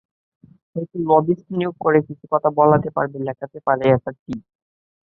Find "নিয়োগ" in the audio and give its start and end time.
1.51-1.75